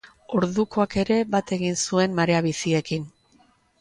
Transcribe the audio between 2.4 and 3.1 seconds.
biziekin.